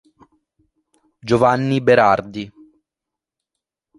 [1.19, 2.49] Giovanni Berardi